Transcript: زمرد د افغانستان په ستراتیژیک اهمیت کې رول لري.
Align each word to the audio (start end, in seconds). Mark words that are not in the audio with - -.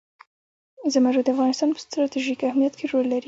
زمرد 0.93 1.23
د 1.25 1.29
افغانستان 1.35 1.69
په 1.73 1.79
ستراتیژیک 1.85 2.39
اهمیت 2.49 2.73
کې 2.79 2.85
رول 2.91 3.05
لري. 3.13 3.19